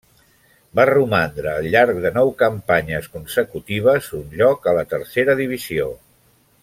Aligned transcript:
Va 0.77 0.85
romandre 0.89 1.51
al 1.51 1.67
llarg 1.75 1.99
de 2.05 2.11
nou 2.15 2.31
campanyes 2.39 3.11
consecutives 3.19 4.09
un 4.21 4.35
lloc 4.41 4.67
a 4.73 4.75
la 4.79 4.87
Tercera 4.95 5.37
divisió. 5.43 5.89